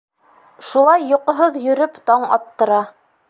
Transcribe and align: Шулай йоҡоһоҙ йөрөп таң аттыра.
Шулай 0.69 1.05
йоҡоһоҙ 1.11 1.61
йөрөп 1.63 2.01
таң 2.11 2.27
аттыра. 2.39 2.81